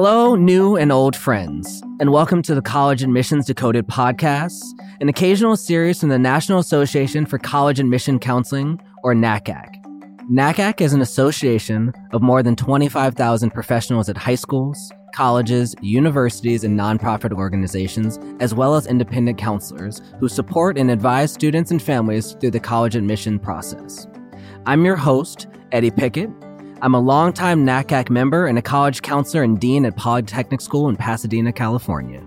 [0.00, 4.62] Hello, new and old friends, and welcome to the College Admissions Decoded podcast,
[5.00, 9.74] an occasional series from the National Association for College Admission Counseling, or NACAC.
[10.30, 14.78] NACAC is an association of more than 25,000 professionals at high schools,
[15.16, 21.72] colleges, universities, and nonprofit organizations, as well as independent counselors who support and advise students
[21.72, 24.06] and families through the college admission process.
[24.64, 26.30] I'm your host, Eddie Pickett.
[26.80, 30.94] I'm a longtime NACAC member and a college counselor and dean at Polytechnic School in
[30.94, 32.24] Pasadena, California.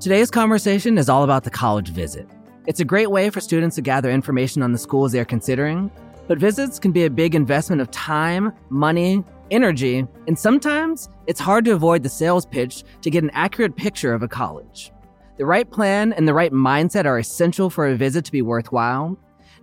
[0.00, 2.28] Today's conversation is all about the college visit.
[2.66, 5.92] It's a great way for students to gather information on the schools they're considering,
[6.26, 9.22] but visits can be a big investment of time, money,
[9.52, 14.12] energy, and sometimes it's hard to avoid the sales pitch to get an accurate picture
[14.12, 14.90] of a college.
[15.38, 19.16] The right plan and the right mindset are essential for a visit to be worthwhile.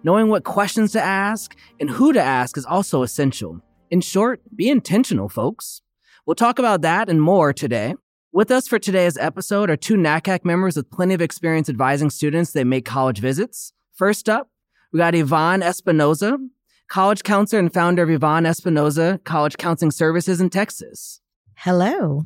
[0.03, 3.61] Knowing what questions to ask and who to ask is also essential.
[3.91, 5.81] In short, be intentional, folks.
[6.25, 7.95] We'll talk about that and more today.
[8.31, 12.53] With us for today's episode are two NACAC members with plenty of experience advising students
[12.53, 13.73] that make college visits.
[13.93, 14.49] First up,
[14.93, 16.37] we got Yvonne Espinoza,
[16.87, 21.19] college counselor and founder of Yvonne Espinoza College Counseling Services in Texas.
[21.55, 22.23] Hello.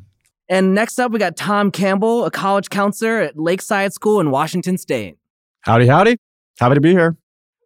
[0.48, 4.78] And next up, we got Tom Campbell, a college counselor at Lakeside School in Washington
[4.78, 5.16] State.
[5.62, 6.16] Howdy, howdy.
[6.60, 7.16] Happy to be here.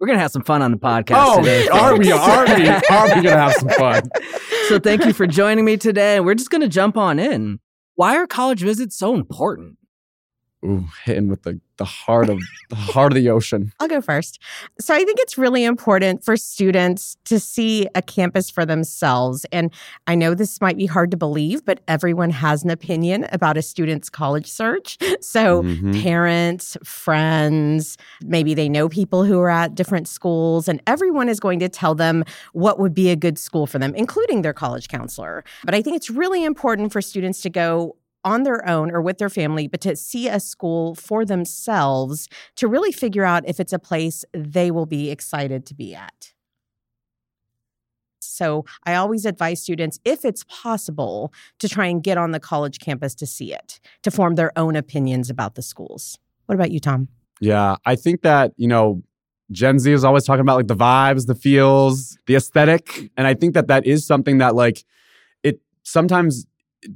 [0.01, 1.69] We're gonna have some fun on the podcast Oh, today.
[1.73, 2.11] are we?
[2.11, 2.69] Are we?
[2.69, 4.03] Are we gonna have some fun?
[4.69, 6.21] so thank you for joining me today.
[6.21, 7.61] We're just gonna jump on in.
[7.97, 9.77] Why are college visits so important?
[10.65, 13.73] Ooh, hitting with the, the heart of the heart of the ocean.
[13.81, 14.39] I'll go first.
[14.79, 19.45] So I think it's really important for students to see a campus for themselves.
[19.51, 19.73] And
[20.07, 23.63] I know this might be hard to believe, but everyone has an opinion about a
[23.63, 24.99] student's college search.
[25.23, 26.03] So Mhm.
[26.03, 31.59] parents, friends, maybe they know people who are at different schools, and everyone is going
[31.61, 35.45] to tell them what would be a good school for them, including their college counselor.
[35.65, 39.19] But I think it's really important for students to go on their own or with
[39.19, 43.73] their family, but to see a school for themselves to really figure out if it's
[43.73, 46.33] a place they will be excited to be at.
[48.21, 52.79] So I always advise students, if it's possible, to try and get on the college
[52.79, 56.19] campus to see it, to form their own opinions about the schools.
[56.47, 57.09] What about you, Tom?
[57.41, 59.03] Yeah, I think that, you know,
[59.51, 63.11] Gen Z is always talking about like the vibes, the feels, the aesthetic.
[63.17, 64.85] And I think that that is something that like
[65.43, 66.47] it sometimes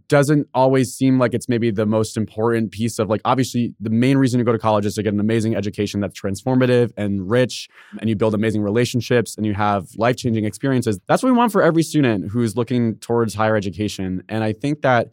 [0.08, 4.16] doesn't always seem like it's maybe the most important piece of like obviously the main
[4.16, 7.68] reason you go to college is to get an amazing education that's transformative and rich
[8.00, 10.98] and you build amazing relationships and you have life-changing experiences.
[11.06, 14.82] That's what we want for every student who's looking towards higher education and i think
[14.82, 15.08] that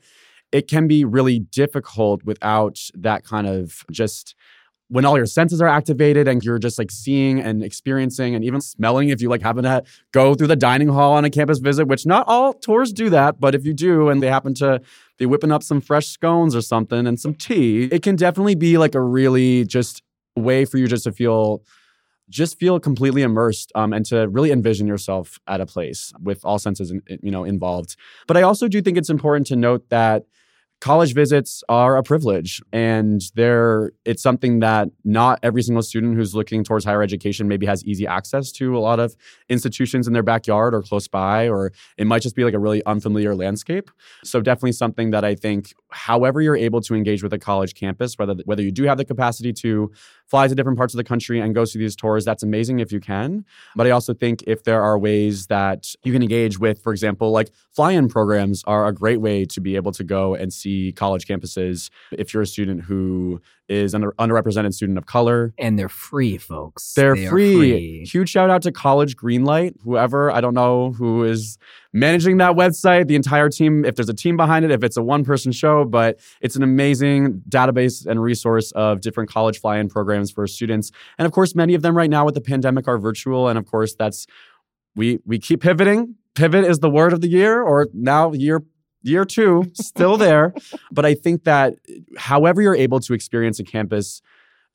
[0.51, 4.35] it can be really difficult without that kind of just
[4.91, 8.59] when all your senses are activated and you're just like seeing and experiencing and even
[8.59, 9.81] smelling if you like happen to
[10.12, 13.40] go through the dining hall on a campus visit which not all tours do that
[13.40, 14.81] but if you do and they happen to
[15.18, 18.78] be whipping up some fresh scones or something and some tea it can definitely be
[18.78, 20.03] like a really just
[20.35, 21.63] way for you just to feel
[22.29, 26.58] just feel completely immersed um, and to really envision yourself at a place with all
[26.59, 27.96] senses in, you know involved.
[28.28, 30.25] But i also do think it's important to note that
[30.81, 36.33] college visits are a privilege and they're it's something that not every single student who's
[36.33, 39.15] looking towards higher education maybe has easy access to a lot of
[39.47, 42.83] institutions in their backyard or close by or it might just be like a really
[42.85, 43.91] unfamiliar landscape.
[44.23, 48.18] So definitely something that i think however you're able to engage with a college campus
[48.18, 49.91] whether whether you do have the capacity to
[50.25, 52.91] fly to different parts of the country and go through these tours that's amazing if
[52.91, 53.46] you can.
[53.75, 57.31] But i also think if there are ways that you can engage with for example
[57.31, 61.25] like fly-in programs are a great way to be able to go and see college
[61.25, 66.37] campuses if you're a student who is an underrepresented student of color And they're free,
[66.37, 66.93] folks.
[66.93, 68.05] they're They are free.
[68.05, 71.57] Huge shout out to College Greenlight, whoever, I don't know who is
[71.93, 75.03] managing that website, the entire team, if there's a team behind it, if it's a
[75.03, 79.89] one person show, but it's an amazing database and resource of different college fly in
[79.89, 80.91] programs for students.
[81.17, 83.47] And of course, many of them right now with the pandemic are virtual.
[83.47, 84.27] And of course, that's,
[84.95, 86.16] we, we keep pivoting.
[86.34, 88.63] Pivot is the word of the year, or now year
[89.03, 90.53] year two, still there.
[90.91, 91.75] but I think that
[92.17, 94.21] however you're able to experience a campus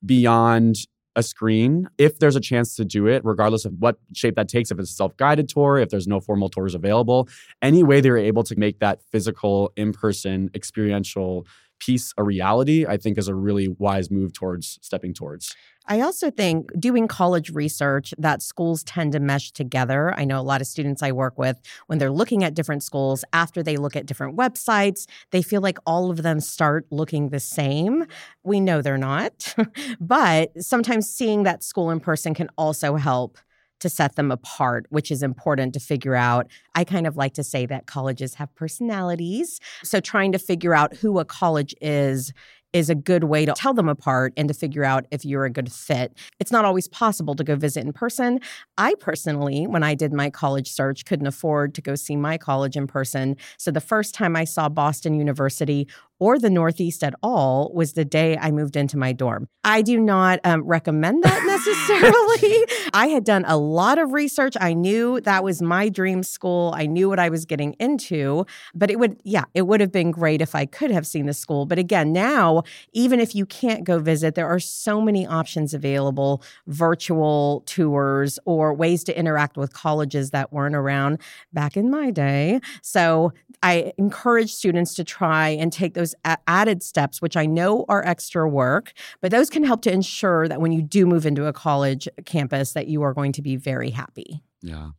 [0.05, 0.77] beyond
[1.17, 4.71] a screen, if there's a chance to do it, regardless of what shape that takes,
[4.71, 7.29] if it's a self guided tour, if there's no formal tours available,
[7.63, 11.47] any way they're able to make that physical, in person, experiential
[11.79, 15.55] piece a reality, I think is a really wise move towards stepping towards.
[15.89, 20.13] I also think doing college research that schools tend to mesh together.
[20.19, 23.25] I know a lot of students I work with, when they're looking at different schools,
[23.33, 27.41] after they look at different websites, they feel like all of them start looking the
[27.41, 28.05] same.
[28.43, 29.55] We know they're not,
[30.01, 33.39] but sometimes seeing that school in person can also help
[33.81, 36.47] to set them apart, which is important to figure out.
[36.75, 39.61] I kind of like to say that colleges have personalities.
[39.83, 42.33] So trying to figure out who a college is
[42.77, 45.51] is a good way to tell them apart and to figure out if you're a
[45.51, 46.13] good fit.
[46.39, 48.39] It's not always possible to go visit in person.
[48.77, 52.77] I personally, when I did my college search, couldn't afford to go see my college
[52.77, 53.37] in person.
[53.57, 55.89] So the first time I saw Boston University
[56.19, 59.49] or the Northeast at all was the day I moved into my dorm.
[59.65, 62.67] I do not um, recommend that necessarily.
[62.95, 64.57] I had done a lot of research.
[64.61, 66.73] I knew that was my dream school.
[66.77, 70.11] I knew what I was getting into, but it would, yeah, it would have been
[70.13, 71.67] great if I could have seen the school.
[71.67, 72.63] But again, now,
[72.93, 78.73] even if you can't go visit, there are so many options available virtual tours or
[78.73, 81.19] ways to interact with colleges that weren't around
[81.53, 82.61] back in my day.
[82.83, 87.85] So I encourage students to try and take those a- added steps, which I know
[87.89, 91.47] are extra work, but those can help to ensure that when you do move into
[91.47, 94.43] a college campus, that you are going to be very happy.
[94.63, 94.91] Yeah.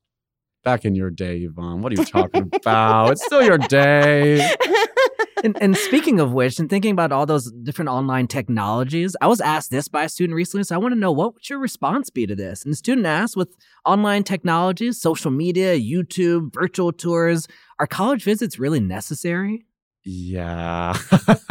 [0.64, 3.12] Back in your day, Yvonne, what are you talking about?
[3.12, 4.54] It's still your day.
[5.44, 9.40] and, and, speaking of which, and thinking about all those different online technologies, I was
[9.40, 10.64] asked this by a student recently.
[10.64, 12.64] So I want to know what would your response be to this?
[12.64, 13.56] And the student asked, with
[13.86, 17.48] online technologies, social media, YouTube, virtual tours,
[17.80, 19.66] are college visits really necessary?
[20.10, 20.98] Yeah.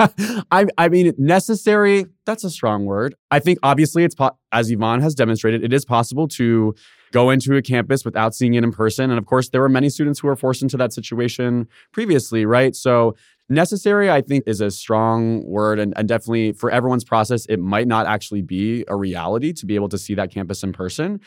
[0.51, 3.15] I I mean necessary, that's a strong word.
[3.31, 6.75] I think obviously it's po- as Yvonne has demonstrated, it is possible to
[7.13, 9.91] go into a campus without seeing it in person and of course there were many
[9.91, 12.75] students who were forced into that situation previously, right?
[12.75, 13.15] So
[13.51, 17.87] necessary I think is a strong word and, and definitely for everyone's process it might
[17.87, 21.21] not actually be a reality to be able to see that campus in person.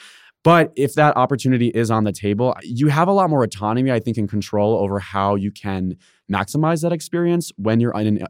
[0.43, 3.99] But if that opportunity is on the table, you have a lot more autonomy, I
[3.99, 5.97] think, and control over how you can
[6.31, 8.25] maximize that experience when you're in,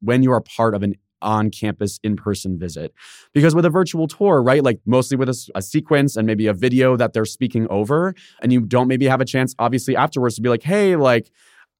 [0.00, 2.92] when you are part of an on-campus in-person visit.
[3.32, 6.52] Because with a virtual tour, right, like mostly with a, a, sequence and maybe a
[6.52, 10.42] video that they're speaking over, and you don't maybe have a chance, obviously, afterwards to
[10.42, 11.30] be like, hey, like,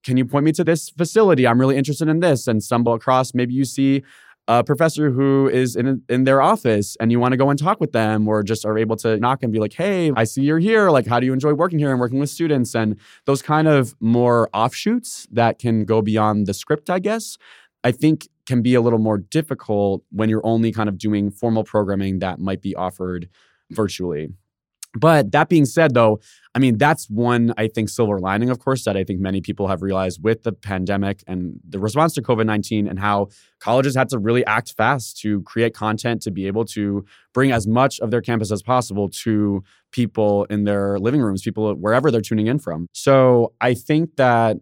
[0.05, 1.47] can you point me to this facility?
[1.47, 3.35] I'm really interested in this, and stumble across.
[3.35, 4.03] Maybe you see
[4.49, 7.81] a professor who is in in their office and you want to go and talk
[7.81, 10.59] with them or just are able to knock and be like hey i see you're
[10.59, 10.91] here.
[10.91, 12.75] Like how do you enjoy working here and working with students?
[12.75, 17.39] And those kind of more offshoots that can go beyond the script i guess
[17.85, 21.65] i think can be a little more difficult when you're only kind of doing formal
[21.65, 23.29] programming that might be offered
[23.71, 24.31] virtually
[24.95, 26.21] but that being said, though,
[26.55, 29.69] I mean, that's one, I think, silver lining, of course, that I think many people
[29.69, 33.29] have realized with the pandemic and the response to COVID 19 and how
[33.59, 37.67] colleges had to really act fast to create content to be able to bring as
[37.67, 42.21] much of their campus as possible to people in their living rooms, people wherever they're
[42.21, 42.87] tuning in from.
[42.93, 44.59] So I think that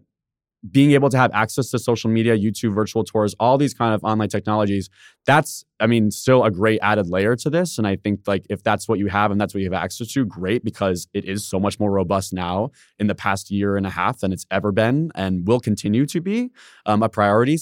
[0.69, 4.03] being able to have access to social media, YouTube, virtual tours, all these kind of
[4.03, 4.89] online technologies,
[5.25, 7.79] that's, I mean, still a great added layer to this.
[7.79, 10.09] And I think like if that's what you have and that's what you have access
[10.09, 12.69] to, great, because it is so much more robust now
[12.99, 16.21] in the past year and a half than it's ever been and will continue to
[16.21, 16.51] be
[16.85, 17.57] um, a priority.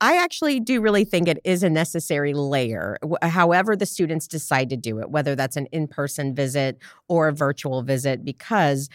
[0.00, 4.76] I actually do really think it is a necessary layer, however, the students decide to
[4.76, 6.78] do it, whether that's an in person visit
[7.08, 8.88] or a virtual visit, because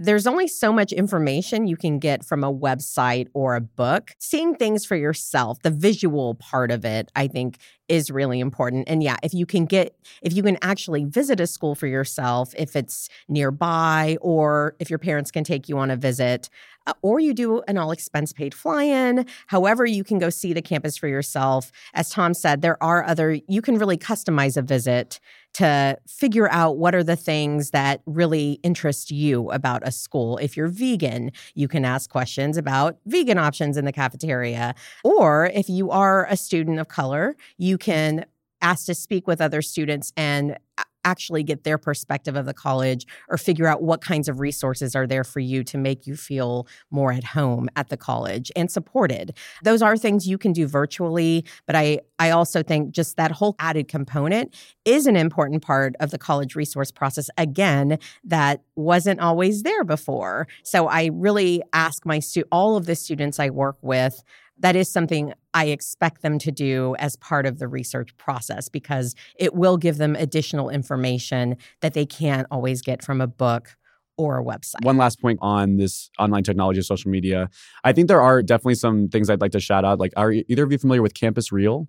[0.00, 4.12] there's only so much information you can get from a website or a book.
[4.18, 8.88] Seeing things for yourself, the visual part of it, I think is really important.
[8.88, 12.54] And yeah, if you can get, if you can actually visit a school for yourself,
[12.56, 16.48] if it's nearby or if your parents can take you on a visit,
[16.86, 20.54] uh, or you do an all expense paid fly in, however, you can go see
[20.54, 21.70] the campus for yourself.
[21.92, 25.20] As Tom said, there are other, you can really customize a visit
[25.54, 30.36] to figure out what are the things that really interest you about a school.
[30.38, 34.74] If you're vegan, you can ask questions about vegan options in the cafeteria.
[35.04, 38.24] Or if you are a student of color, you can
[38.62, 40.58] ask to speak with other students and
[41.04, 45.06] actually get their perspective of the college or figure out what kinds of resources are
[45.06, 49.36] there for you to make you feel more at home at the college and supported.
[49.62, 53.56] Those are things you can do virtually, but I I also think just that whole
[53.58, 54.54] added component
[54.84, 60.46] is an important part of the college resource process again that wasn't always there before.
[60.62, 64.22] So I really ask my stu- all of the students I work with
[64.60, 69.14] that is something I expect them to do as part of the research process because
[69.36, 73.76] it will give them additional information that they can't always get from a book
[74.16, 74.84] or a website.
[74.84, 77.48] One last point on this online technology, social media.
[77.84, 79.98] I think there are definitely some things I'd like to shout out.
[79.98, 81.88] Like, are either of you familiar with Campus Reel?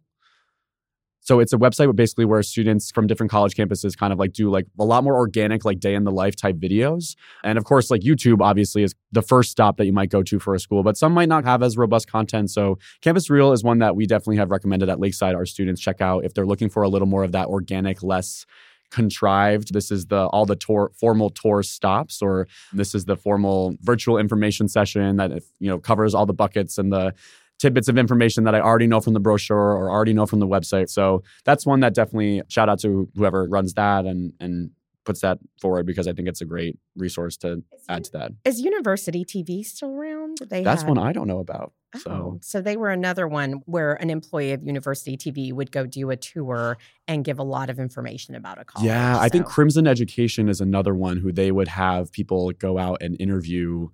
[1.22, 4.50] So it's a website basically where students from different college campuses kind of like do
[4.50, 7.16] like a lot more organic, like day in the life type videos.
[7.44, 10.40] And of course, like YouTube obviously is the first stop that you might go to
[10.40, 12.50] for a school, but some might not have as robust content.
[12.50, 16.02] So Campus Reel is one that we definitely have recommended at Lakeside our students check
[16.02, 18.46] out if they're looking for a little more of that organic, less
[18.92, 19.74] contrived.
[19.74, 24.18] This is the all the tour, formal tour stops, or this is the formal virtual
[24.18, 27.14] information session that you know covers all the buckets and the
[27.62, 30.48] tidbits of information that I already know from the brochure or already know from the
[30.48, 30.90] website.
[30.90, 34.72] So that's one that definitely shout out to whoever runs that and and
[35.04, 38.32] puts that forward because I think it's a great resource to add to that.
[38.46, 40.40] Is University TV still around?
[40.48, 40.90] They That's had...
[40.90, 41.74] one I don't know about.
[41.96, 42.12] Oh, so.
[42.12, 46.10] Oh, so they were another one where an employee of University TV would go do
[46.12, 46.78] a tour
[47.08, 48.86] and give a lot of information about a college.
[48.86, 53.02] Yeah, I think Crimson Education is another one who they would have people go out
[53.02, 53.90] and interview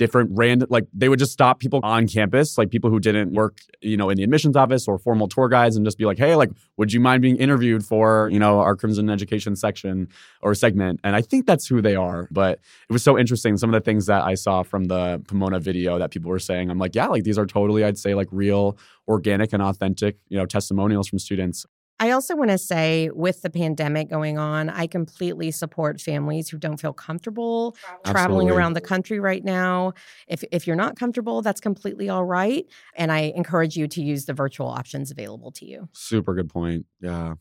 [0.00, 3.58] different random like they would just stop people on campus like people who didn't work
[3.82, 6.34] you know in the admissions office or formal tour guides and just be like hey
[6.34, 10.08] like would you mind being interviewed for you know our crimson education section
[10.40, 10.98] or segment?
[11.04, 13.58] And i think that's who they are but it was so interesting.
[13.58, 16.70] Some of the things that i saw from the pomona video that people were saying
[16.70, 20.38] i'm like yeah like these are totally i'd say like real organic and authentic you
[20.38, 21.66] know testimonials from students
[22.00, 26.56] I also want to say, with the pandemic going on, I completely support families who
[26.56, 28.12] don't feel comfortable Absolutely.
[28.12, 29.92] traveling around the country right now.
[30.26, 32.64] If, if you're not comfortable, that's completely all right.
[32.94, 35.90] And I encourage you to use the virtual options available to you.
[35.92, 36.86] Super good point.
[37.02, 37.34] Yeah.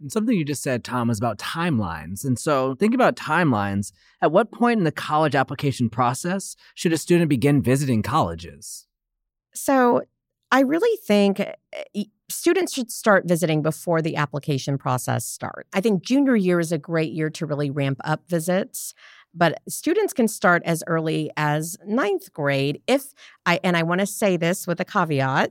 [0.00, 2.24] And something you just said, Tom, was about timelines.
[2.24, 3.92] And so, think about timelines.
[4.22, 8.86] At what point in the college application process should a student begin visiting colleges?
[9.54, 10.02] So,
[10.52, 15.68] I really think eh, students should start visiting before the application process starts.
[15.72, 18.94] I think junior year is a great year to really ramp up visits.
[19.34, 23.12] But students can start as early as ninth grade if
[23.46, 25.50] I, and I want to say this with a caveat,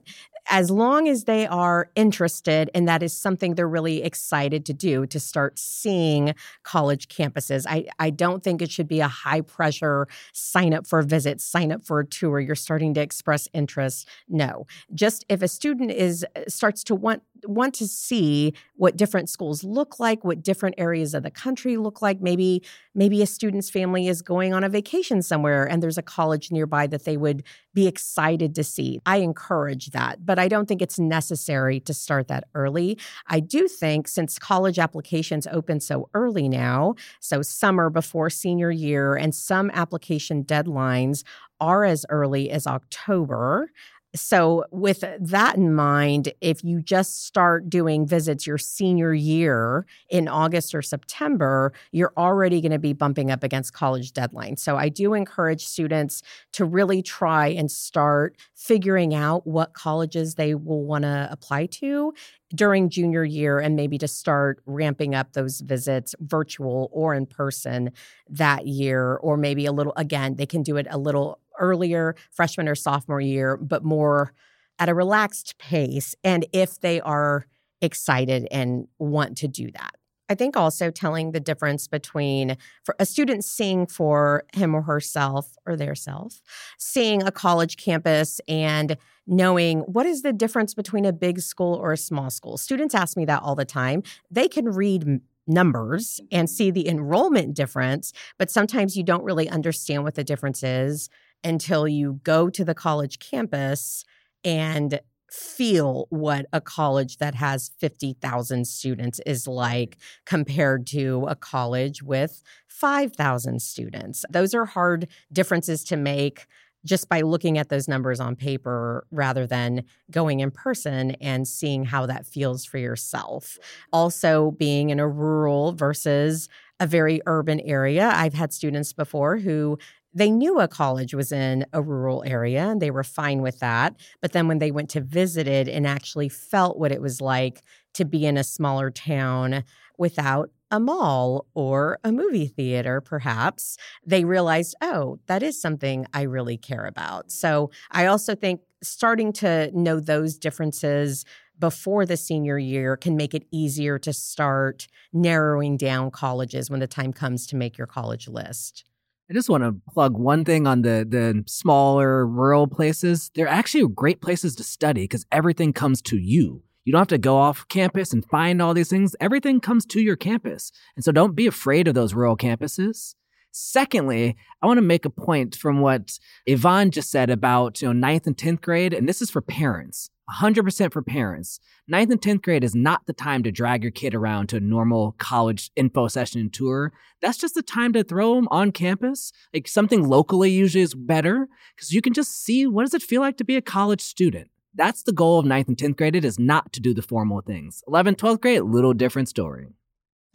[0.50, 5.06] as long as they are interested and that is something they're really excited to do
[5.08, 7.66] to start seeing college campuses.
[7.68, 11.40] I, I don't think it should be a high pressure sign up for a visit,
[11.42, 12.40] sign up for a tour.
[12.40, 14.08] You're starting to express interest.
[14.28, 14.68] No.
[14.94, 19.64] Just if a student is uh, starts to want want to see what different schools
[19.64, 22.22] look like, what different areas of the country look like.
[22.22, 22.64] Maybe
[22.96, 26.88] maybe a student's family is going on a vacation somewhere and there's a college nearby
[26.88, 29.00] that they would be excited to see.
[29.06, 32.98] I encourage that, but I don't think it's necessary to start that early.
[33.28, 39.16] I do think since college applications open so early now, so summer before senior year
[39.16, 41.24] and some application deadlines
[41.60, 43.70] are as early as October.
[44.16, 50.28] So, with that in mind, if you just start doing visits your senior year in
[50.28, 54.60] August or September, you're already going to be bumping up against college deadlines.
[54.60, 60.54] So, I do encourage students to really try and start figuring out what colleges they
[60.54, 62.14] will want to apply to
[62.54, 67.92] during junior year and maybe to start ramping up those visits virtual or in person
[68.30, 72.68] that year or maybe a little again they can do it a little earlier, freshman
[72.68, 74.34] or sophomore year, but more
[74.80, 76.16] at a relaxed pace.
[76.24, 77.46] And if they are
[77.82, 79.96] excited and want to do that.
[80.34, 85.56] I think also telling the difference between for a student seeing for him or herself
[85.68, 86.42] or their self,
[86.80, 88.98] seeing a college campus and
[89.28, 92.58] knowing what is the difference between a big school or a small school.
[92.58, 94.02] Students ask me that all the time.
[94.32, 96.56] They can read numbers and mm-hmm.
[96.56, 101.10] see the enrollment difference, but sometimes you don't really understand what the difference is
[101.44, 104.04] until you go to the college campus
[104.44, 105.00] and
[105.34, 112.44] feel what a college that has 50,000 students is like compared to a college with
[112.68, 114.24] 5,000 students.
[114.30, 116.46] Those are hard differences to make
[116.86, 121.86] just by looking at those numbers on paper rather than going in person and seeing
[121.86, 123.58] how that feels for yourself.
[123.92, 126.48] Also, being in a rural versus
[126.80, 128.12] a very urban area.
[128.14, 129.80] I've had students before who
[130.14, 133.96] they knew a college was in a rural area and they were fine with that.
[134.22, 137.62] But then when they went to visit it and actually felt what it was like
[137.96, 139.64] to be in a smaller town
[139.98, 146.24] without a mall or a movie theater, perhaps, they realized, oh, that is something I
[146.24, 147.32] really care about.
[147.32, 151.26] So I also think starting to know those differences
[151.60, 156.88] before the senior year can make it easier to start narrowing down colleges when the
[156.88, 158.84] time comes to make your college list.
[159.34, 163.32] I just want to plug one thing on the the smaller rural places.
[163.34, 166.62] They're actually great places to study because everything comes to you.
[166.86, 169.16] You don't have to go off campus and find all these things.
[169.20, 170.72] Everything comes to your campus.
[170.96, 173.16] And so don't be afraid of those rural campuses.
[173.56, 176.18] Secondly, I want to make a point from what
[176.48, 180.10] Yvonne just said about you know ninth and tenth grade, and this is for parents.
[180.30, 181.60] 100% for parents.
[181.88, 184.62] Ninth and 10th grade is not the time to drag your kid around to a
[184.62, 186.94] normal college info session and tour.
[187.22, 189.34] That's just the time to throw them on campus.
[189.54, 193.22] Like something locally usually is better because you can just see what does it feel
[193.22, 194.50] like to be a college student.
[194.74, 196.16] That's the goal of ninth and 10th grade.
[196.16, 197.84] It is not to do the formal things.
[197.88, 199.68] 11th, 12th grade, little different story.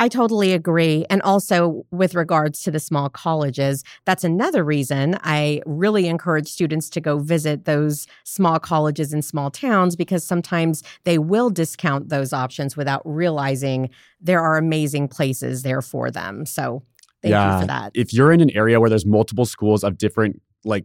[0.01, 1.05] I totally agree.
[1.11, 6.89] And also, with regards to the small colleges, that's another reason I really encourage students
[6.91, 12.33] to go visit those small colleges in small towns because sometimes they will discount those
[12.33, 13.91] options without realizing
[14.21, 16.47] there are amazing places there for them.
[16.47, 16.85] So,
[17.21, 17.57] thank yeah.
[17.57, 17.91] you for that.
[17.95, 20.85] If you're in an area where there's multiple schools of different, like,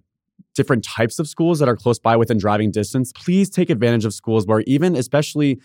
[0.56, 4.14] different types of schools that are close by within driving distance, please take advantage of
[4.14, 5.60] schools where even, especially,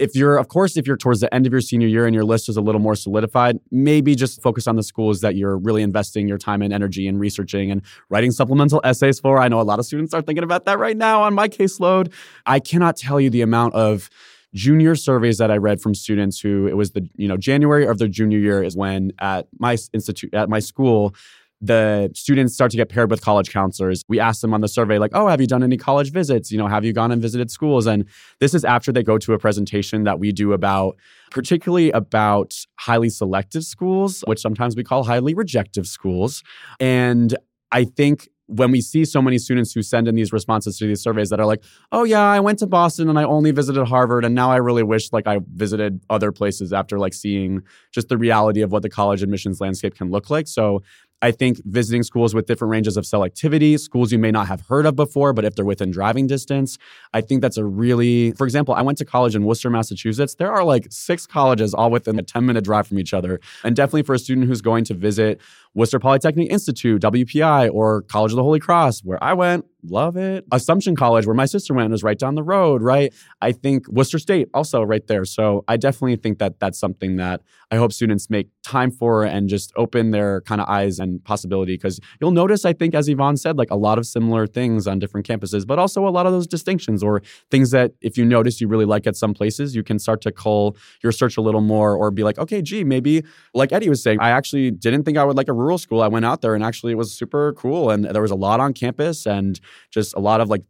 [0.00, 2.24] if you're, of course, if you're towards the end of your senior year and your
[2.24, 5.82] list is a little more solidified, maybe just focus on the schools that you're really
[5.82, 9.38] investing your time and energy in researching and writing supplemental essays for.
[9.38, 12.12] I know a lot of students are thinking about that right now on my caseload.
[12.46, 14.08] I cannot tell you the amount of
[14.54, 17.98] junior surveys that I read from students who it was the you know January of
[17.98, 21.14] their junior year is when at my institute at my school
[21.60, 24.02] the students start to get paired with college counselors.
[24.08, 26.50] We ask them on the survey, like, oh, have you done any college visits?
[26.50, 27.86] You know, have you gone and visited schools?
[27.86, 28.06] And
[28.38, 30.96] this is after they go to a presentation that we do about,
[31.30, 36.42] particularly about highly selective schools, which sometimes we call highly rejective schools.
[36.78, 37.36] And
[37.72, 41.00] I think when we see so many students who send in these responses to these
[41.00, 41.62] surveys that are like,
[41.92, 44.82] oh yeah, I went to Boston and I only visited Harvard and now I really
[44.82, 47.62] wish like I visited other places after like seeing
[47.92, 50.48] just the reality of what the college admissions landscape can look like.
[50.48, 50.82] So
[51.22, 54.86] I think visiting schools with different ranges of selectivity, schools you may not have heard
[54.86, 56.78] of before, but if they're within driving distance,
[57.12, 60.34] I think that's a really, for example, I went to college in Worcester, Massachusetts.
[60.34, 63.40] There are like six colleges all within a 10 minute drive from each other.
[63.64, 65.40] And definitely for a student who's going to visit
[65.74, 70.44] Worcester Polytechnic Institute, WPI, or College of the Holy Cross, where I went, love it.
[70.52, 73.14] Assumption College, where my sister went, was right down the road, right?
[73.40, 75.24] I think Worcester State, also right there.
[75.24, 79.48] So I definitely think that that's something that I hope students make time for and
[79.48, 81.74] just open their kind of eyes and possibility.
[81.74, 84.98] Because you'll notice, I think, as Yvonne said, like a lot of similar things on
[84.98, 88.60] different campuses, but also a lot of those distinctions or things that if you notice
[88.60, 91.60] you really like at some places, you can start to cull your search a little
[91.60, 93.22] more or be like, okay, gee, maybe
[93.54, 96.02] like Eddie was saying, I actually didn't think I would like a rural school.
[96.02, 97.90] I went out there and actually it was super cool.
[97.90, 100.62] And there was a lot on campus and just a lot of like,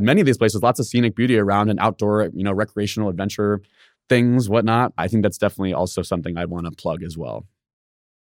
[0.00, 3.60] many of these places, lots of scenic beauty around and outdoor, you know, recreational adventure
[4.08, 4.92] things, whatnot.
[4.96, 7.46] I think that's definitely also something I'd want to plug as well.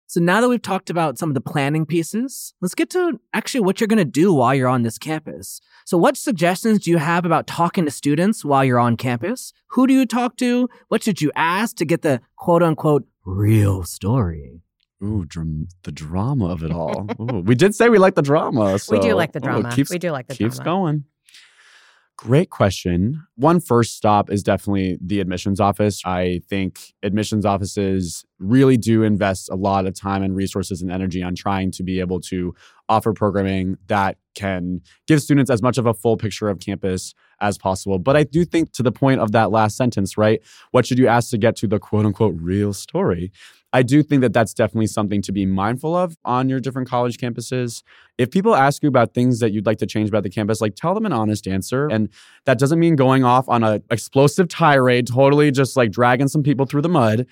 [0.09, 3.63] So now that we've talked about some of the planning pieces, let's get to actually
[3.63, 5.61] what you're going to do while you're on this campus.
[5.85, 9.53] So, what suggestions do you have about talking to students while you're on campus?
[9.71, 10.69] Who do you talk to?
[10.89, 14.63] What should you ask to get the quote unquote real story?
[15.03, 15.27] Ooh,
[15.83, 17.07] the drama of it all.
[17.21, 18.79] Ooh, we did say we like the drama.
[18.79, 19.73] So, we do like the ooh, drama.
[19.75, 20.51] keeps, we do like the drama.
[20.51, 20.71] keeps drama.
[20.71, 21.05] going.
[22.19, 23.23] Great question.
[23.35, 26.01] One first stop is definitely the admissions office.
[26.07, 31.23] I think admissions offices really do invest a lot of time and resources and energy
[31.23, 32.55] on trying to be able to
[32.89, 37.59] offer programming that can give students as much of a full picture of campus as
[37.59, 37.99] possible.
[37.99, 40.41] But I do think to the point of that last sentence, right?
[40.71, 43.33] What should you ask to get to the quote unquote real story?
[43.73, 47.19] I do think that that's definitely something to be mindful of on your different college
[47.19, 47.83] campuses.
[48.17, 50.77] If people ask you about things that you'd like to change about the campus, like
[50.77, 51.89] tell them an honest answer.
[51.89, 52.09] And
[52.47, 56.65] that doesn't mean going off on an explosive tirade, totally just like dragging some people
[56.65, 57.27] through the mud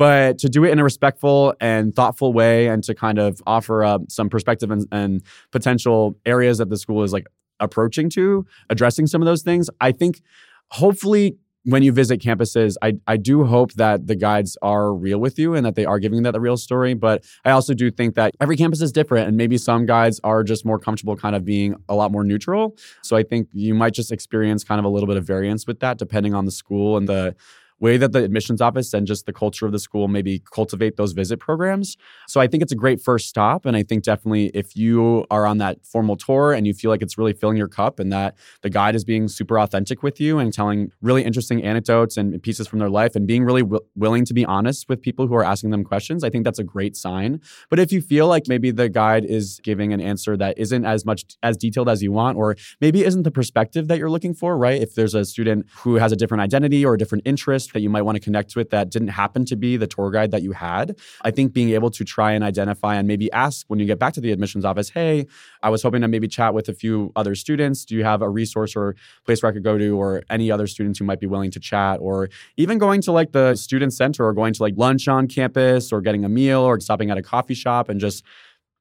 [0.00, 3.84] but to do it in a respectful and thoughtful way and to kind of offer
[3.84, 7.26] up some perspective and, and, potential areas that the school is like
[7.60, 10.20] approaching to addressing some of those things i think
[10.68, 15.38] hopefully when you visit campuses, I, I do hope that the guides are real with
[15.38, 16.94] you and that they are giving that the real story.
[16.94, 20.42] But I also do think that every campus is different and maybe some guides are
[20.42, 22.76] just more comfortable kind of being a lot more neutral.
[23.02, 25.80] So I think you might just experience kind of a little bit of variance with
[25.80, 27.36] that depending on the school and the
[27.80, 31.12] way that the admissions office and just the culture of the school maybe cultivate those
[31.12, 31.96] visit programs.
[32.28, 33.64] So I think it's a great first stop.
[33.66, 37.02] And I think definitely if you are on that formal tour and you feel like
[37.02, 40.38] it's really filling your cup and that the guide is being super authentic with you
[40.38, 44.24] and telling really interesting anecdotes and pieces from their life and being really w- willing
[44.26, 46.96] to be honest with people who are asking them questions, I think that's a great
[46.96, 47.40] sign.
[47.70, 51.04] But if you feel like maybe the guide is giving an answer that isn't as
[51.04, 54.56] much as detailed as you want, or maybe isn't the perspective that you're looking for,
[54.56, 54.80] right?
[54.80, 57.90] If there's a student who has a different identity or a different interest, that you
[57.90, 60.52] might want to connect with that didn't happen to be the tour guide that you
[60.52, 60.98] had.
[61.22, 64.14] I think being able to try and identify and maybe ask when you get back
[64.14, 65.26] to the admissions office, hey,
[65.62, 67.84] I was hoping to maybe chat with a few other students.
[67.84, 70.66] Do you have a resource or place where I could go to, or any other
[70.66, 74.24] students who might be willing to chat, or even going to like the student center
[74.24, 77.22] or going to like lunch on campus or getting a meal or stopping at a
[77.22, 78.24] coffee shop and just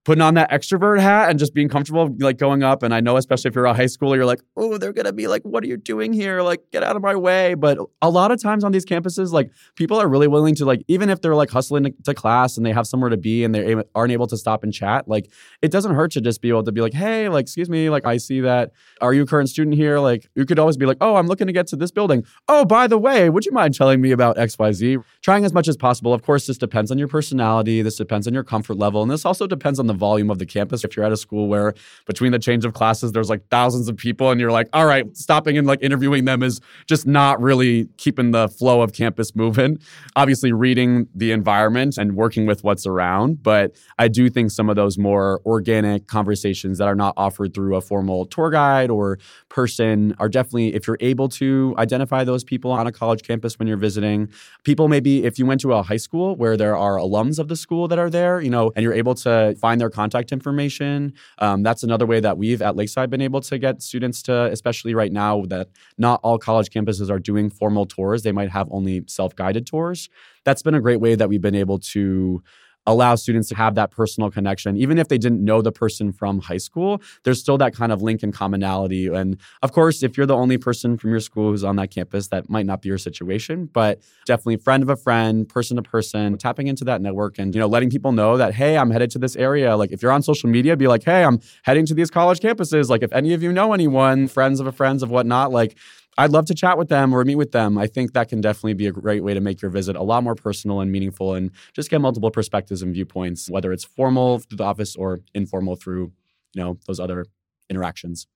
[0.05, 2.83] putting on that extrovert hat and just being comfortable like going up.
[2.83, 5.27] And i know especially if you're a high schooler you're like oh they're gonna be
[5.27, 6.41] like what are you doing here?
[6.41, 7.53] Like get out of my way.
[7.53, 10.83] But a lot of times on these campuses like people are really willing to like
[10.87, 13.75] even if they're like hustling to class and they have somewhere to be and they
[13.93, 15.31] aren't able to stop and chat like
[15.61, 18.05] it doesn't hurt to just be able to be like hey like excuse me like
[18.05, 18.71] i see that.
[19.01, 19.99] Are you a current student here?
[19.99, 22.25] Like you could always be like oh i'm looking to get to this building.
[22.47, 25.75] Oh by the way would you mind telling me about xyz trying as much as
[25.75, 26.13] possible.
[26.13, 27.81] Of course this depends on your personality.
[27.81, 29.01] This depends on your comfort level.
[29.01, 30.85] And this also depends on the volume of the campus.
[30.85, 31.73] If you're at a school where
[32.05, 35.05] between the change of classes, there's like thousands of people, and you're like, all right,
[35.17, 39.77] stopping and like interviewing them is just not really keeping the flow of campus moving.
[40.15, 43.43] Obviously, reading the environment and working with what's around.
[43.43, 47.75] But I do think some of those more organic conversations that are not offered through
[47.75, 52.71] a formal tour guide or person are definitely, if you're able to identify those people
[52.71, 54.29] on a college campus when you're visiting,
[54.63, 57.55] people maybe if you went to a high school where there are alums of the
[57.55, 61.13] school that are there, you know, and you're able to find their contact information.
[61.39, 64.93] Um, that's another way that we've at Lakeside been able to get students to, especially
[64.93, 68.23] right now that not all college campuses are doing formal tours.
[68.23, 70.09] They might have only self guided tours.
[70.45, 72.43] That's been a great way that we've been able to
[72.89, 74.75] allow students to have that personal connection.
[74.75, 78.01] Even if they didn't know the person from high school, there's still that kind of
[78.01, 79.07] link and commonality.
[79.07, 82.27] And of course, if you're the only person from your school who's on that campus,
[82.29, 86.37] that might not be your situation, but definitely friend of a friend, person to person,
[86.37, 89.19] tapping into that network and, you know, letting people know that, hey, I'm headed to
[89.19, 89.77] this area.
[89.77, 92.89] Like if you're on social media, be like, hey, I'm heading to these college campuses.
[92.89, 95.77] Like if any of you know anyone, friends of a friends of whatnot, like
[96.19, 97.77] I'd love to chat with them or meet with them.
[97.77, 100.21] I think that can definitely be a great way to make your visit a lot
[100.21, 104.57] more personal and meaningful and just get multiple perspectives and viewpoints, whether it's formal through
[104.57, 106.11] the office or informal through,
[106.53, 107.25] you know, those other
[107.69, 108.27] interactions.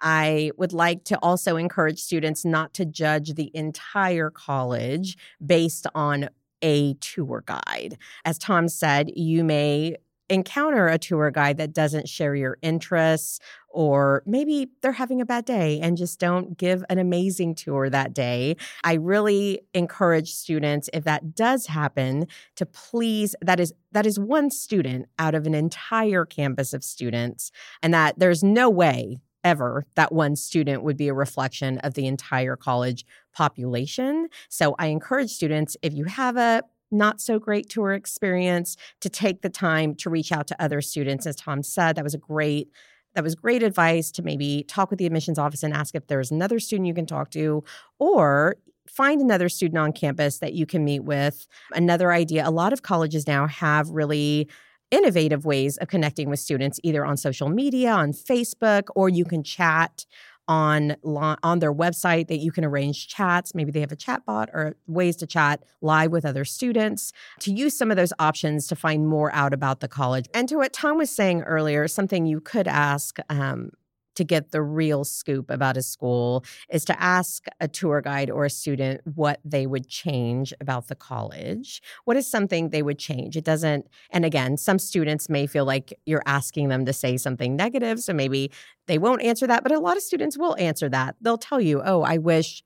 [0.00, 6.28] I would like to also encourage students not to judge the entire college based on
[6.62, 7.98] a tour guide.
[8.24, 9.96] As Tom said, you may
[10.30, 13.40] encounter a tour guide that doesn't share your interests,
[13.74, 18.14] or maybe they're having a bad day and just don't give an amazing tour that
[18.14, 18.56] day.
[18.84, 24.50] I really encourage students, if that does happen, to please that is that is one
[24.50, 27.50] student out of an entire campus of students,
[27.82, 32.06] and that there's no way ever that one student would be a reflection of the
[32.06, 34.28] entire college population.
[34.48, 39.42] So I encourage students if you have a not so great tour experience to take
[39.42, 41.26] the time to reach out to other students.
[41.26, 42.68] As Tom said, that was a great
[43.14, 46.30] that was great advice to maybe talk with the admissions office and ask if there's
[46.30, 47.64] another student you can talk to
[47.98, 48.56] or
[48.88, 51.46] find another student on campus that you can meet with.
[51.72, 54.48] Another idea, a lot of colleges now have really
[54.90, 59.42] innovative ways of connecting with students either on social media, on Facebook, or you can
[59.42, 60.04] chat
[60.48, 63.54] on on their website that you can arrange chats.
[63.54, 67.52] Maybe they have a chat bot or ways to chat live with other students to
[67.52, 70.26] use some of those options to find more out about the college.
[70.34, 73.70] And to what Tom was saying earlier, something you could ask um,
[74.14, 78.44] to get the real scoop about a school is to ask a tour guide or
[78.44, 81.82] a student what they would change about the college.
[82.04, 83.36] What is something they would change?
[83.36, 87.56] It doesn't, and again, some students may feel like you're asking them to say something
[87.56, 88.00] negative.
[88.00, 88.50] So maybe
[88.86, 91.16] they won't answer that, but a lot of students will answer that.
[91.20, 92.62] They'll tell you, oh, I wish.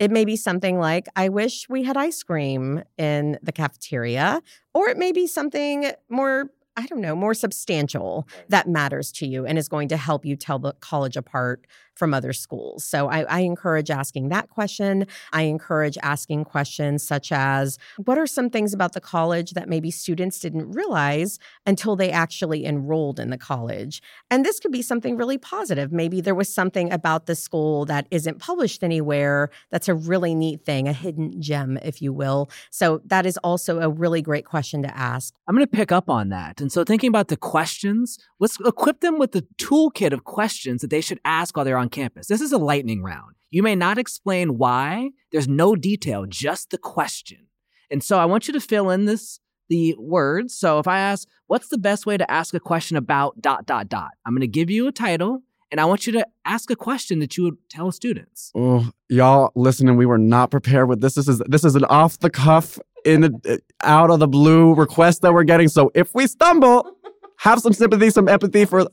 [0.00, 4.42] It may be something like, I wish we had ice cream in the cafeteria.
[4.74, 9.46] Or it may be something more I don't know, more substantial that matters to you
[9.46, 12.84] and is going to help you tell the college apart from other schools.
[12.84, 15.06] So I, I, encourage asking that question.
[15.32, 19.90] I encourage asking questions such as what are some things about the college that maybe
[19.90, 24.02] students didn't realize until they actually enrolled in the college?
[24.30, 25.92] And this could be something really positive.
[25.92, 30.64] Maybe there was something about the school that isn't published anywhere that's a really neat
[30.64, 32.50] thing, a hidden gem, if you will.
[32.70, 35.34] So that is also a really great question to ask.
[35.46, 36.60] I'm going to pick up on that.
[36.60, 40.90] And so thinking about the questions, let's equip them with the toolkit of questions that
[40.90, 42.26] they should ask while they're on on campus.
[42.26, 43.36] This is a lightning round.
[43.50, 47.46] You may not explain why, there's no detail, just the question.
[47.90, 49.38] And so I want you to fill in this
[49.70, 50.54] the words.
[50.54, 53.88] So if I ask, what's the best way to ask a question about dot dot
[53.88, 54.10] dot?
[54.26, 57.18] I'm going to give you a title and I want you to ask a question
[57.20, 58.52] that you would tell students.
[58.54, 61.14] Oh, y'all listening, we were not prepared with this.
[61.14, 65.22] This is this is an off the cuff in a, out of the blue request
[65.22, 65.68] that we're getting.
[65.68, 66.90] So if we stumble,
[67.38, 68.86] have some sympathy, some empathy for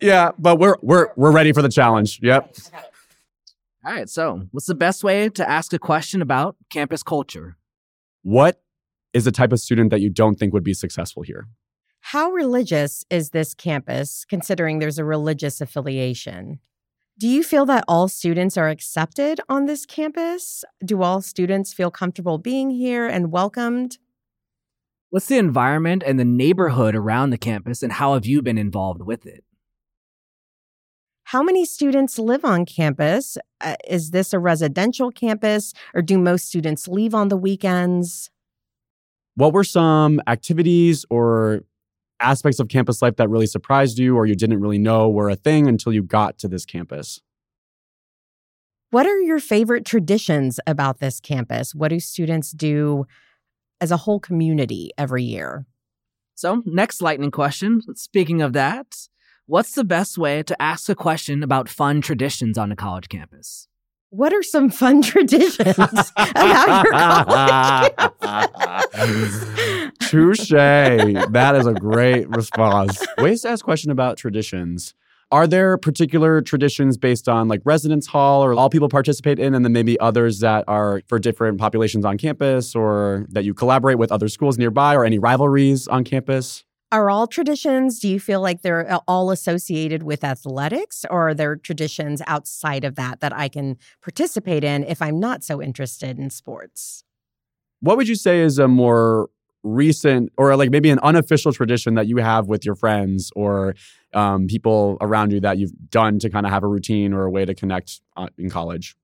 [0.00, 2.20] yeah, but we're we're we're ready for the challenge.
[2.22, 2.56] Yep.
[3.86, 4.08] All right.
[4.08, 7.56] So, what's the best way to ask a question about campus culture?
[8.22, 8.62] What
[9.12, 11.48] is the type of student that you don't think would be successful here?
[12.00, 16.60] How religious is this campus, considering there's a religious affiliation?
[17.16, 20.64] Do you feel that all students are accepted on this campus?
[20.84, 23.98] Do all students feel comfortable being here and welcomed?
[25.14, 29.00] What's the environment and the neighborhood around the campus, and how have you been involved
[29.00, 29.44] with it?
[31.22, 33.38] How many students live on campus?
[33.60, 38.28] Uh, is this a residential campus, or do most students leave on the weekends?
[39.36, 41.60] What were some activities or
[42.18, 45.36] aspects of campus life that really surprised you or you didn't really know were a
[45.36, 47.20] thing until you got to this campus?
[48.90, 51.72] What are your favorite traditions about this campus?
[51.72, 53.06] What do students do
[53.84, 55.66] as a whole community every year?
[56.34, 57.82] So, next lightning question.
[57.94, 58.96] Speaking of that,
[59.44, 63.68] what's the best way to ask a question about fun traditions on a college campus?
[64.08, 65.68] What are some fun traditions
[66.16, 67.92] about your college
[70.00, 70.48] Touche.
[70.48, 73.04] That is a great response.
[73.18, 74.94] Ways to ask question about traditions.
[75.34, 79.64] Are there particular traditions based on like residence hall or all people participate in, and
[79.64, 84.12] then maybe others that are for different populations on campus or that you collaborate with
[84.12, 86.62] other schools nearby or any rivalries on campus?
[86.92, 91.56] Are all traditions, do you feel like they're all associated with athletics or are there
[91.56, 96.30] traditions outside of that that I can participate in if I'm not so interested in
[96.30, 97.02] sports?
[97.80, 99.30] What would you say is a more
[99.64, 103.74] recent or like maybe an unofficial tradition that you have with your friends or
[104.12, 107.30] um, people around you that you've done to kind of have a routine or a
[107.30, 108.94] way to connect uh, in college?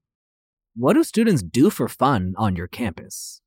[0.77, 3.41] What do students do for fun on your campus?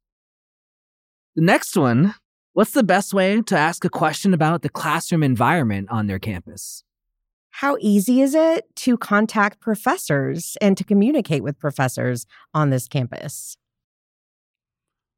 [1.35, 2.15] The next one
[2.55, 6.83] What's the best way to ask a question about the classroom environment on their campus?
[7.49, 13.57] How easy is it to contact professors and to communicate with professors on this campus?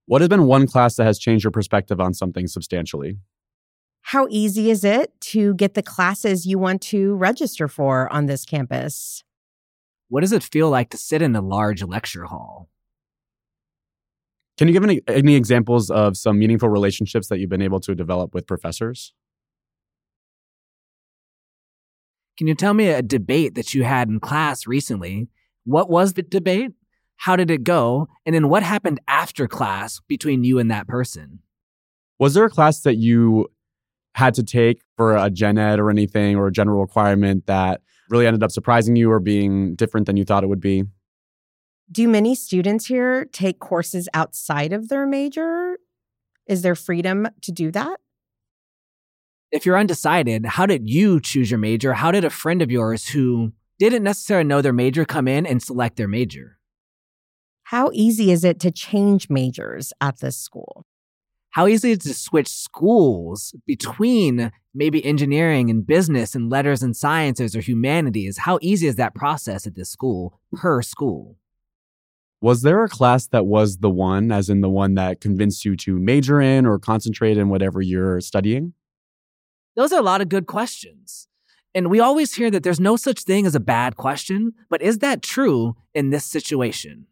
[0.08, 3.18] What has been one class that has changed your perspective on something substantially?
[4.02, 8.46] How easy is it to get the classes you want to register for on this
[8.46, 9.24] campus?
[10.10, 12.70] What does it feel like to sit in a large lecture hall?
[14.58, 17.96] Can you give any, any examples of some meaningful relationships that you've been able to
[17.96, 19.12] develop with professors?
[22.38, 25.30] Can you tell me a debate that you had in class recently?
[25.64, 26.72] What was the debate?
[27.18, 28.08] How did it go?
[28.26, 31.40] And then what happened after class between you and that person?
[32.20, 33.48] Was there a class that you
[34.16, 38.28] had to take for a gen ed or anything or a general requirement that really
[38.28, 40.84] ended up surprising you or being different than you thought it would be?
[41.92, 45.78] Do many students here take courses outside of their major?
[46.48, 48.00] Is there freedom to do that?
[49.52, 51.94] If you're undecided, how did you choose your major?
[51.94, 55.62] How did a friend of yours who didn't necessarily know their major come in and
[55.62, 56.58] select their major?
[57.70, 60.86] How easy is it to change majors at this school?
[61.50, 66.96] How easy is it to switch schools between maybe engineering and business and letters and
[66.96, 68.38] sciences or humanities?
[68.38, 71.38] How easy is that process at this school per school?
[72.40, 75.76] Was there a class that was the one, as in the one that convinced you
[75.78, 78.74] to major in or concentrate in whatever you're studying?
[79.76, 81.28] Those are a lot of good questions.
[81.74, 85.00] And we always hear that there's no such thing as a bad question, but is
[85.00, 87.08] that true in this situation?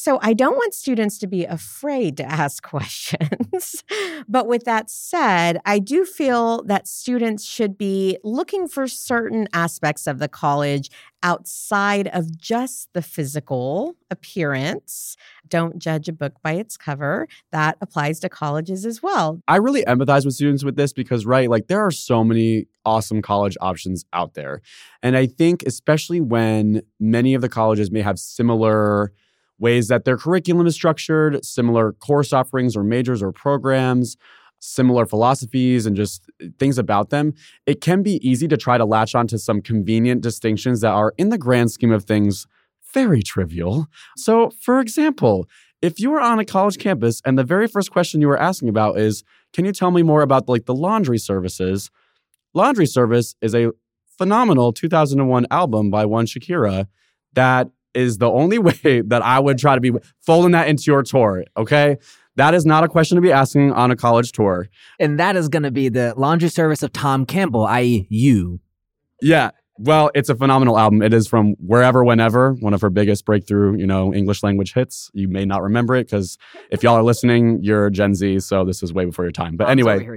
[0.00, 3.82] So I don't want students to be afraid to ask questions.
[4.28, 10.06] but with that said, I do feel that students should be looking for certain aspects
[10.06, 10.88] of the college
[11.24, 15.16] outside of just the physical appearance.
[15.48, 17.26] Don't judge a book by its cover.
[17.50, 19.42] That applies to colleges as well.
[19.48, 23.20] I really empathize with students with this because, right, like there are so many awesome
[23.20, 24.62] college options out there.
[25.02, 29.12] And I think, especially when many of the colleges may have similar
[29.58, 34.16] ways that their curriculum is structured, similar course offerings or majors or programs,
[34.60, 37.34] similar philosophies, and just uh, things about them,
[37.66, 41.28] it can be easy to try to latch onto some convenient distinctions that are, in
[41.28, 42.46] the grand scheme of things,
[42.92, 43.86] very trivial.
[44.16, 45.46] So, for example,
[45.80, 48.68] if you were on a college campus and the very first question you were asking
[48.68, 51.90] about is, can you tell me more about like the laundry services?
[52.54, 53.70] Laundry Service is a
[54.16, 56.88] phenomenal 2001 album by one Shakira
[57.34, 61.02] that is the only way that I would try to be folding that into your
[61.02, 61.44] tour.
[61.56, 61.98] Okay.
[62.36, 64.68] That is not a question to be asking on a college tour.
[65.00, 68.60] And that is going to be the laundry service of Tom Campbell, i.e., you.
[69.20, 69.50] Yeah.
[69.80, 71.02] Well, it's a phenomenal album.
[71.02, 75.08] It is from Wherever, Whenever, one of her biggest breakthrough, you know, English language hits.
[75.14, 76.36] You may not remember it because
[76.70, 79.56] if y'all are listening, you're Gen Z, so this is way before your time.
[79.56, 80.08] But anyway,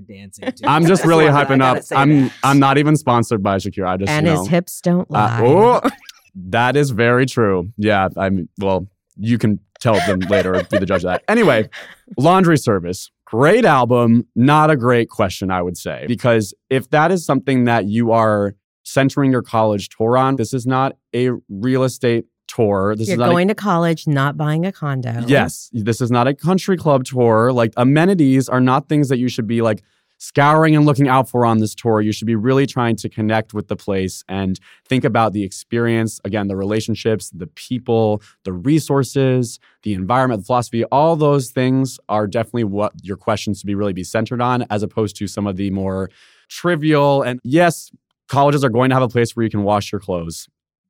[0.63, 1.83] I'm just really hyping up.
[1.91, 2.33] I'm that.
[2.43, 3.87] I'm not even sponsored by Shakira.
[3.87, 5.39] I just and you know, his hips don't uh, lie.
[5.39, 5.89] Uh, oh,
[6.35, 7.71] that is very true.
[7.77, 11.23] Yeah, I'm well, you can tell them later, be the judge of that.
[11.27, 11.69] Anyway,
[12.17, 13.11] Laundry Service.
[13.25, 16.03] Great album, not a great question, I would say.
[16.05, 20.67] Because if that is something that you are centering your college tour on, this is
[20.67, 22.93] not a real estate tour.
[22.97, 25.23] This You're is going to college, not buying a condo.
[25.27, 27.53] yes, this is not a country club tour.
[27.53, 29.81] Like amenities are not things that you should be like
[30.21, 31.99] scouring and looking out for on this tour.
[31.99, 36.21] You should be really trying to connect with the place and think about the experience,
[36.23, 42.27] again, the relationships, the people, the resources, the environment, the philosophy, all those things are
[42.27, 45.57] definitely what your questions should be really be centered on as opposed to some of
[45.57, 46.07] the more
[46.49, 47.89] trivial and yes,
[48.27, 50.47] colleges are going to have a place where you can wash your clothes.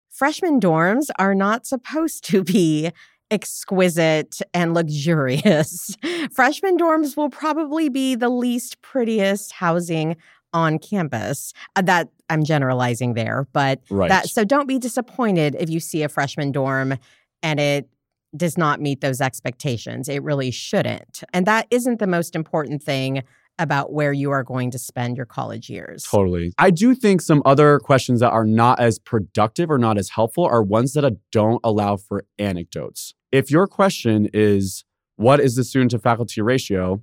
[0.10, 2.92] Freshman dorms are not supposed to be
[3.32, 5.96] exquisite and luxurious.
[6.32, 10.18] Freshman dorms will probably be the least prettiest housing
[10.54, 11.54] on campus.
[11.76, 14.10] Uh, that I'm generalizing there, but Right.
[14.10, 16.98] that so don't be disappointed if you see a freshman dorm
[17.42, 17.90] and it
[18.36, 20.08] does not meet those expectations.
[20.08, 21.24] It really shouldn't.
[21.34, 23.24] And that isn't the most important thing
[23.60, 26.04] about where you are going to spend your college years.
[26.04, 26.54] Totally.
[26.58, 30.46] I do think some other questions that are not as productive or not as helpful
[30.46, 33.14] are ones that uh, don't allow for anecdotes.
[33.32, 34.84] If your question is,
[35.16, 37.02] what is the student to faculty ratio?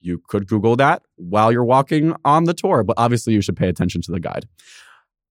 [0.00, 3.68] You could Google that while you're walking on the tour, but obviously you should pay
[3.68, 4.46] attention to the guide.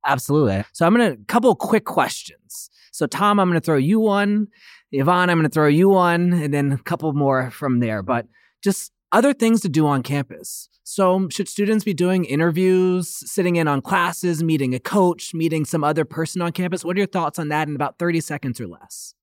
[0.05, 0.63] Absolutely.
[0.73, 2.69] So I'm gonna couple quick questions.
[2.91, 4.47] So Tom, I'm gonna throw you one.
[4.91, 8.01] Yvonne, I'm gonna throw you one, and then a couple more from there.
[8.03, 8.27] But
[8.63, 10.69] just other things to do on campus.
[10.83, 15.83] So should students be doing interviews, sitting in on classes, meeting a coach, meeting some
[15.83, 16.83] other person on campus?
[16.85, 19.15] What are your thoughts on that in about 30 seconds or less?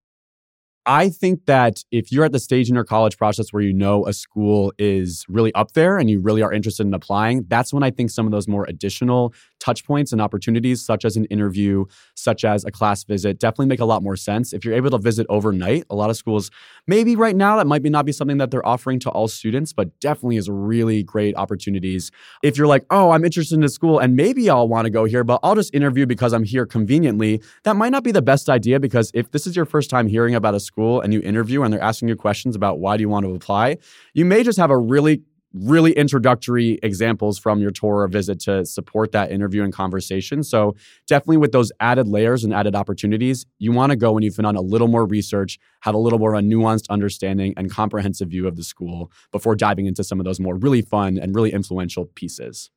[0.85, 4.05] I think that if you're at the stage in your college process where you know
[4.07, 7.85] a school is really up there and you really are interested in applying, that's when
[7.85, 11.85] I think some of those more additional touch points and opportunities, such as an interview,
[12.17, 14.53] such as a class visit, definitely make a lot more sense.
[14.53, 16.51] If you're able to visit overnight, a lot of schools,
[16.89, 19.73] maybe right now, that might be not be something that they're offering to all students,
[19.73, 22.11] but definitely is really great opportunities.
[22.43, 25.05] If you're like, oh, I'm interested in this school and maybe I'll want to go
[25.05, 28.49] here, but I'll just interview because I'm here conveniently, that might not be the best
[28.49, 31.63] idea because if this is your first time hearing about a school and you interview
[31.63, 33.79] and they're asking you questions about why do you want to apply,
[34.15, 35.23] you may just have a really
[35.55, 40.43] really introductory examples from your tour or visit to support that interview and conversation.
[40.43, 40.75] So,
[41.07, 44.57] definitely with those added layers and added opportunities, you want to go when you've done
[44.57, 48.47] a little more research, have a little more of a nuanced understanding and comprehensive view
[48.47, 52.07] of the school before diving into some of those more really fun and really influential
[52.07, 52.71] pieces.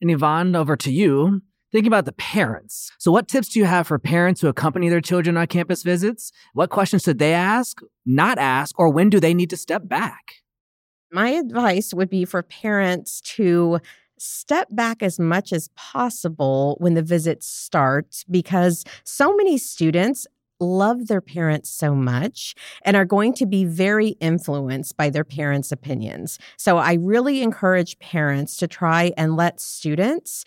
[0.00, 1.42] And Yvonne, over to you.
[1.74, 2.92] Thinking about the parents.
[2.98, 6.30] So, what tips do you have for parents who accompany their children on campus visits?
[6.52, 10.36] What questions should they ask, not ask, or when do they need to step back?
[11.10, 13.80] My advice would be for parents to
[14.20, 20.28] step back as much as possible when the visit starts because so many students
[20.60, 25.72] love their parents so much and are going to be very influenced by their parents'
[25.72, 26.38] opinions.
[26.56, 30.44] So I really encourage parents to try and let students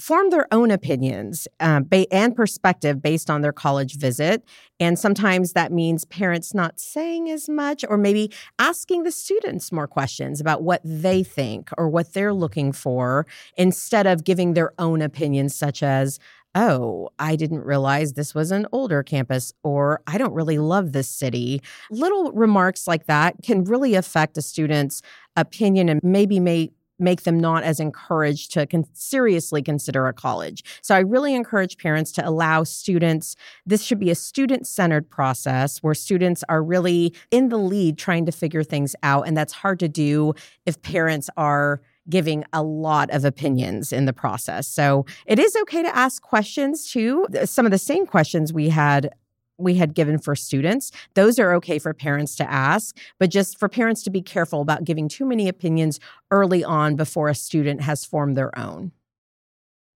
[0.00, 4.42] form their own opinions uh, ba- and perspective based on their college visit.
[4.78, 9.86] And sometimes that means parents not saying as much or maybe asking the students more
[9.86, 15.02] questions about what they think or what they're looking for instead of giving their own
[15.02, 16.18] opinions, such as,
[16.56, 21.08] Oh, I didn't realize this was an older campus, or I don't really love this
[21.08, 21.62] city.
[21.92, 25.00] Little remarks like that can really affect a student's
[25.36, 30.64] opinion and maybe may make them not as encouraged to con- seriously consider a college.
[30.82, 33.36] So I really encourage parents to allow students,
[33.66, 38.26] this should be a student centered process where students are really in the lead trying
[38.26, 39.26] to figure things out.
[39.26, 40.34] And that's hard to do
[40.66, 44.66] if parents are giving a lot of opinions in the process.
[44.66, 47.26] So it is okay to ask questions too.
[47.44, 49.10] Some of the same questions we had
[49.60, 50.90] we had given for students.
[51.14, 54.84] Those are okay for parents to ask, but just for parents to be careful about
[54.84, 58.92] giving too many opinions early on before a student has formed their own.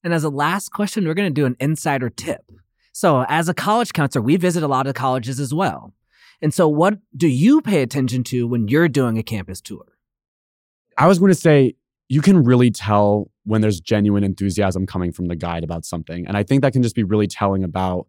[0.03, 2.45] And as a last question, we're going to do an insider tip.
[2.93, 5.93] So, as a college counselor, we visit a lot of colleges as well.
[6.41, 9.87] And so, what do you pay attention to when you're doing a campus tour?
[10.97, 11.75] I was going to say,
[12.09, 16.27] you can really tell when there's genuine enthusiasm coming from the guide about something.
[16.27, 18.07] And I think that can just be really telling about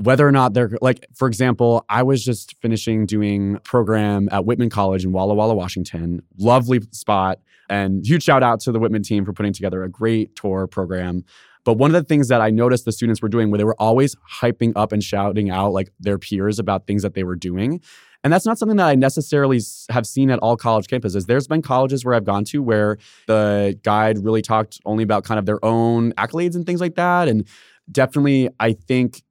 [0.00, 4.70] whether or not they're like, for example, I was just finishing doing program at Whitman
[4.70, 6.22] College in Walla Walla, Washington.
[6.38, 7.38] Lovely spot.
[7.68, 11.24] And huge shout out to the Whitman team for putting together a great tour program.
[11.64, 13.80] But one of the things that I noticed the students were doing where they were
[13.80, 17.82] always hyping up and shouting out like their peers about things that they were doing.
[18.24, 19.60] And that's not something that I necessarily
[19.90, 21.26] have seen at all college campuses.
[21.26, 25.38] There's been colleges where I've gone to where the guide really talked only about kind
[25.38, 27.28] of their own accolades and things like that.
[27.28, 27.46] And
[27.90, 29.22] definitely, I think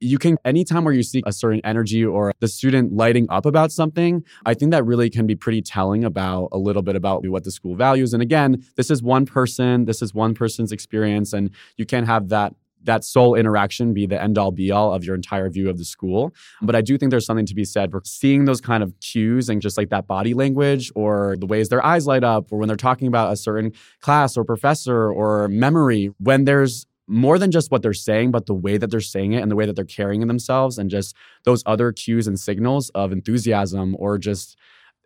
[0.00, 3.72] you can anytime where you see a certain energy or the student lighting up about
[3.72, 7.44] something i think that really can be pretty telling about a little bit about what
[7.44, 11.50] the school values and again this is one person this is one person's experience and
[11.76, 12.54] you can't have that
[12.84, 15.84] that sole interaction be the end all be all of your entire view of the
[15.84, 16.32] school.
[16.62, 19.48] But I do think there's something to be said for seeing those kind of cues
[19.48, 22.68] and just like that body language or the ways their eyes light up or when
[22.68, 27.70] they're talking about a certain class or professor or memory, when there's more than just
[27.70, 29.84] what they're saying, but the way that they're saying it and the way that they're
[29.84, 34.56] carrying themselves and just those other cues and signals of enthusiasm or just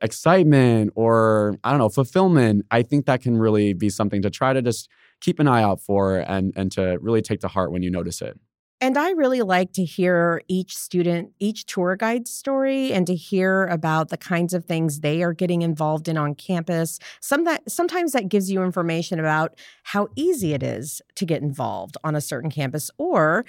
[0.03, 2.67] excitement or I don't know, fulfillment.
[2.71, 4.89] I think that can really be something to try to just
[5.21, 8.21] keep an eye out for and and to really take to heart when you notice
[8.21, 8.39] it.
[8.83, 13.67] And I really like to hear each student, each tour guide story and to hear
[13.67, 16.99] about the kinds of things they are getting involved in on campus.
[17.21, 21.97] Some that sometimes that gives you information about how easy it is to get involved
[22.03, 23.45] on a certain campus or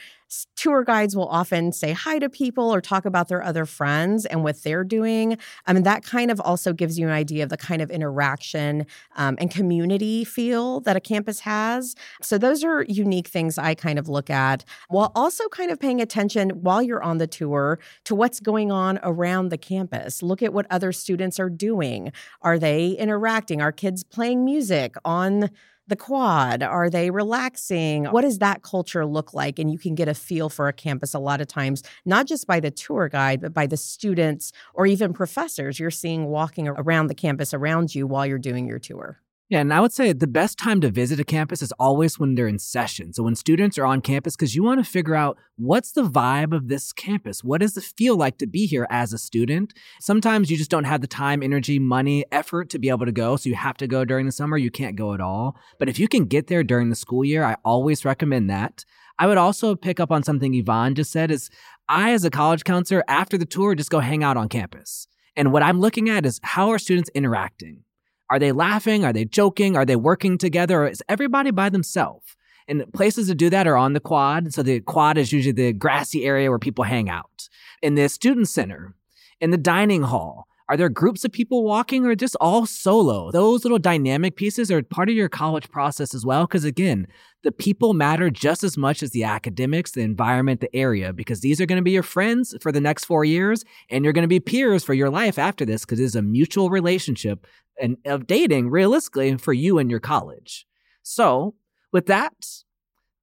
[0.56, 4.44] tour guides will often say hi to people or talk about their other friends and
[4.44, 5.38] what they're doing.
[5.66, 8.86] I mean, that kind of also gives you an idea of the kind of interaction
[9.16, 11.96] um, and community feel that a campus has.
[12.22, 16.02] So, those are unique things I kind of look at while also kind of paying
[16.02, 20.22] attention while you're on the tour to what's going on around the campus.
[20.24, 22.12] Look at what other students are doing.
[22.42, 23.62] Are they interacting?
[23.62, 25.50] Are kids playing music on
[25.88, 26.64] the quad?
[26.64, 28.06] Are they relaxing?
[28.06, 29.60] What does that culture look like?
[29.60, 32.48] And you can get a feel for a campus a lot of times, not just
[32.48, 37.08] by the tour guide, but by the students or even professors you're seeing walking around
[37.08, 39.23] the campus around you while you're doing your tour.
[39.50, 42.34] Yeah, and I would say the best time to visit a campus is always when
[42.34, 43.14] they're in session.
[43.14, 46.56] So when students are on campus, because you want to figure out what's the vibe
[46.56, 47.44] of this campus?
[47.44, 49.74] What does it feel like to be here as a student?
[50.00, 53.36] Sometimes you just don't have the time, energy, money, effort to be able to go.
[53.36, 54.58] So you have to go during the summer.
[54.58, 55.58] You can't go at all.
[55.78, 58.86] But if you can get there during the school year, I always recommend that.
[59.20, 61.50] I would also pick up on something Yvonne just said is
[61.88, 65.08] I, as a college counselor, after the tour, just go hang out on campus.
[65.36, 67.84] And what I'm looking at is how are students interacting?
[68.30, 69.06] Are they laughing?
[69.06, 69.76] Are they joking?
[69.76, 70.84] Are they working together?
[70.84, 72.36] Or is everybody by themselves?
[72.68, 74.54] And places to do that are on the quad.
[74.54, 77.50] So the quad is usually the grassy area where people hang out.
[77.82, 78.96] In the student center,
[79.42, 83.32] in the dining hall, are there groups of people walking or just all solo?
[83.32, 86.48] Those little dynamic pieces are part of your college process as well.
[86.48, 87.06] Because again,
[87.44, 91.60] the people matter just as much as the academics, the environment, the area, because these
[91.60, 94.30] are going to be your friends for the next four years and you're going to
[94.30, 97.46] be peers for your life after this because it's a mutual relationship
[97.80, 100.66] and of dating realistically for you and your college.
[101.02, 101.56] So,
[101.92, 102.34] with that,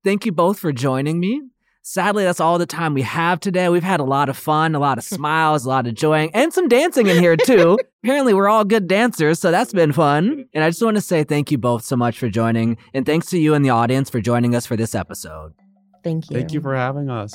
[0.04, 1.42] thank you both for joining me.
[1.82, 3.68] Sadly, that's all the time we have today.
[3.68, 6.52] We've had a lot of fun, a lot of smiles, a lot of joy, and
[6.52, 7.78] some dancing in here too.
[8.04, 10.46] Apparently, we're all good dancers, so that's been fun.
[10.54, 13.26] And I just want to say thank you both so much for joining, and thanks
[13.30, 15.52] to you and the audience for joining us for this episode.
[16.04, 16.36] Thank you.
[16.36, 17.34] Thank you for having us.